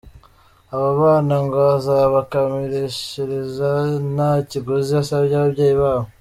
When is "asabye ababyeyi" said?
5.01-5.75